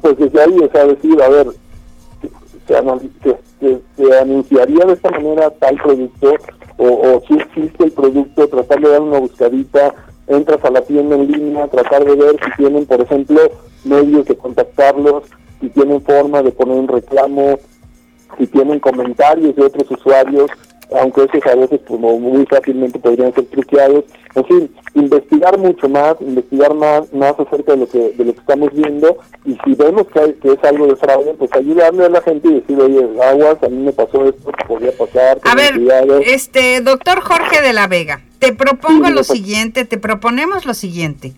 Pues 0.00 0.18
desde 0.18 0.40
ahí, 0.42 0.58
o 0.58 0.70
sea, 0.70 0.84
decir, 0.86 1.22
a 1.22 1.28
ver, 1.28 1.46
se, 2.66 2.74
se- 3.22 3.38
se- 3.60 3.80
se 3.96 4.18
anunciaría 4.18 4.84
de 4.84 4.92
esta 4.92 5.10
manera 5.10 5.50
tal 5.50 5.76
producto, 5.82 6.34
o, 6.78 6.86
o 6.86 7.22
si 7.28 7.34
existe 7.34 7.84
el 7.84 7.92
producto, 7.92 8.48
tratar 8.48 8.80
de 8.80 8.88
dar 8.90 9.00
una 9.00 9.18
buscadita, 9.18 9.94
entras 10.26 10.64
a 10.64 10.70
la 10.70 10.80
tienda 10.82 11.16
en 11.16 11.30
línea, 11.30 11.68
tratar 11.68 12.04
de 12.04 12.14
ver 12.16 12.36
si 12.44 12.50
tienen, 12.62 12.86
por 12.86 13.00
ejemplo, 13.00 13.40
medios 13.84 14.26
de 14.26 14.36
contactarlos, 14.36 15.24
si 15.60 15.68
tienen 15.70 16.00
forma 16.02 16.42
de 16.42 16.50
poner 16.52 16.76
un 16.78 16.88
reclamo, 16.88 17.58
si 18.38 18.46
tienen 18.46 18.80
comentarios 18.80 19.54
de 19.54 19.64
otros 19.64 19.90
usuarios, 19.90 20.50
aunque 21.00 21.24
esos 21.24 21.44
a 21.50 21.54
veces 21.56 21.80
como 21.86 22.18
muy 22.18 22.44
fácilmente 22.46 22.98
podrían 22.98 23.32
ser 23.34 23.44
truqueados. 23.46 24.04
En 24.34 24.44
fin, 24.46 24.70
investigar 24.94 25.58
mucho 25.58 25.88
más, 25.88 26.16
investigar 26.20 26.72
más, 26.74 27.12
más 27.12 27.34
acerca 27.38 27.72
de 27.72 27.78
lo 27.78 27.88
que 27.88 27.98
de 28.12 28.24
lo 28.24 28.32
que 28.32 28.40
estamos 28.40 28.72
viendo 28.72 29.18
y 29.44 29.58
si 29.64 29.74
vemos 29.74 30.06
que, 30.08 30.20
hay- 30.20 30.32
que 30.34 30.52
es 30.52 30.64
algo 30.64 30.86
de 30.86 30.96
fraude, 30.96 31.34
pues 31.38 31.52
ayudarle 31.52 32.06
a 32.06 32.08
la 32.08 32.22
gente 32.22 32.48
y 32.48 32.54
decir, 32.54 32.80
oye, 32.80 33.06
aguas, 33.22 33.62
a 33.62 33.68
mí 33.68 33.76
me 33.84 33.92
pasó 33.92 34.24
esto, 34.26 34.50
podría 34.66 34.92
pasar, 34.96 35.38
A 35.44 35.54
ver, 35.54 35.74
cuidado. 35.74 36.18
este, 36.24 36.80
doctor 36.80 37.20
Jorge 37.20 37.60
de 37.60 37.72
la 37.74 37.86
Vega, 37.88 38.22
te 38.38 38.54
propongo 38.54 39.06
Sí, 39.08 39.12
lo 39.12 39.24
siguiente, 39.24 39.84
te 39.84 39.98
proponemos 39.98 40.64
lo 40.64 40.72
siguiente. 40.74 41.32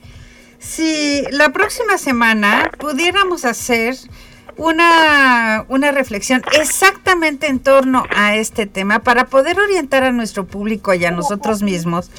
Si 0.58 1.22
la 1.30 1.50
próxima 1.52 1.98
semana 1.98 2.70
pudiéramos 2.78 3.44
hacer 3.44 3.96
una, 4.56 5.64
una 5.68 5.90
reflexión 5.92 6.42
exactamente 6.58 7.46
en 7.48 7.60
torno 7.60 8.04
a 8.14 8.36
este 8.36 8.66
tema 8.66 9.00
para 9.00 9.26
poder 9.26 9.58
orientar 9.58 10.04
a 10.04 10.12
nuestro 10.12 10.46
público 10.46 10.94
y 10.94 11.04
a 11.04 11.10
nosotros 11.10 11.62
mismos 11.62 12.10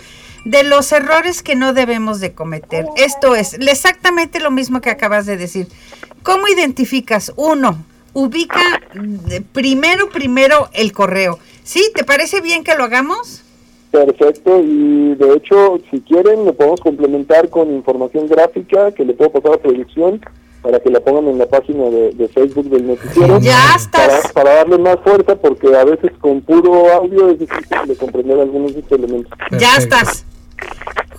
de 0.45 0.63
los 0.63 0.91
errores 0.91 1.41
que 1.41 1.55
no 1.55 1.73
debemos 1.73 2.19
de 2.19 2.33
cometer. 2.33 2.85
Esto 2.97 3.35
es 3.35 3.55
exactamente 3.55 4.39
lo 4.39 4.51
mismo 4.51 4.79
que 4.79 4.91
acabas 4.91 5.25
de 5.25 5.37
decir. 5.37 5.67
¿Cómo 6.23 6.47
identificas? 6.47 7.33
Uno, 7.35 7.83
ubica 8.13 8.81
mm, 8.93 9.43
primero, 9.51 10.09
primero 10.09 10.69
el 10.73 10.91
correo. 10.93 11.39
¿Sí? 11.63 11.91
¿Te 11.95 12.03
parece 12.03 12.41
bien 12.41 12.63
que 12.63 12.75
lo 12.75 12.83
hagamos? 12.83 13.41
Perfecto, 13.91 14.61
y 14.61 15.15
de 15.15 15.35
hecho, 15.35 15.79
si 15.89 16.01
quieren, 16.01 16.45
lo 16.45 16.53
podemos 16.53 16.81
complementar 16.81 17.49
con 17.49 17.71
información 17.71 18.27
gráfica 18.27 18.91
que 18.91 19.05
le 19.05 19.13
puedo 19.13 19.31
pasar 19.31 19.53
a 19.53 19.57
para 20.65 20.79
que 20.79 20.89
la 20.89 20.99
pongan 20.99 21.27
en 21.27 21.37
la 21.37 21.45
página 21.45 21.83
de, 21.91 22.11
de 22.13 22.27
Facebook 22.27 22.67
del 22.69 22.87
noticiero. 22.87 23.39
Ya 23.41 23.59
Para, 23.91 24.17
estás. 24.17 24.31
para 24.33 24.55
darle 24.55 24.79
más 24.79 24.97
fuerza, 25.03 25.35
porque 25.35 25.75
a 25.75 25.83
veces 25.85 26.11
con 26.19 26.41
puro 26.41 26.91
audio 26.91 27.29
es 27.29 27.37
difícil 27.39 27.67
de 27.87 27.95
comprender 27.95 28.39
algunos 28.39 28.73
de 28.73 28.79
estos 28.79 28.97
elementos. 28.97 29.31
Ya 29.59 29.75
estás. 29.77 30.25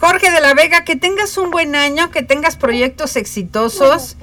Jorge 0.00 0.30
de 0.32 0.40
la 0.40 0.54
Vega, 0.54 0.84
que 0.84 0.96
tengas 0.96 1.38
un 1.38 1.50
buen 1.52 1.76
año, 1.76 2.10
que 2.10 2.22
tengas 2.22 2.56
proyectos 2.56 3.14
exitosos 3.16 4.16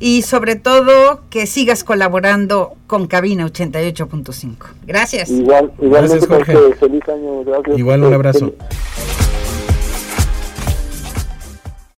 y 0.00 0.22
sobre 0.22 0.56
todo 0.56 1.20
que 1.30 1.46
sigas 1.46 1.84
colaborando 1.84 2.72
con 2.88 3.06
Cabina 3.06 3.46
88.5. 3.46 4.54
Gracias. 4.86 5.30
Igual, 5.30 5.72
igualmente, 5.80 6.26
Gracias, 6.26 6.26
Jorge. 6.26 6.74
feliz 6.80 7.02
año, 7.08 7.44
gracias. 7.44 7.78
Igual 7.78 8.02
un 8.02 8.12
abrazo. 8.14 8.38
Feliz- 8.52 9.23